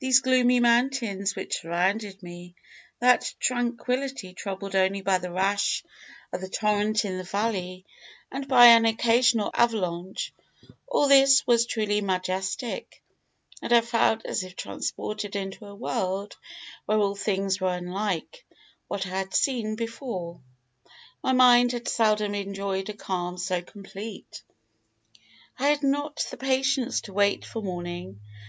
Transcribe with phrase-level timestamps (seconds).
[0.00, 2.56] Those gloomy mountains which surrounded me,
[2.98, 5.84] that tranquillity troubled only by the rash
[6.32, 7.86] of the torrent in the valley
[8.32, 10.34] and by an occasional avalanche,
[10.88, 13.04] all this was truly majestic,
[13.62, 16.36] and I felt as if transported into a world
[16.86, 18.44] where all things were unlike
[18.88, 20.40] what I had seen before.
[21.22, 24.42] My mind had seldom enjoyed a calm so complete.
[25.56, 28.18] "I had not the patience to wait for morning.